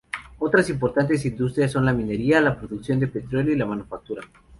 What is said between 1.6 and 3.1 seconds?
son la minería, la producción de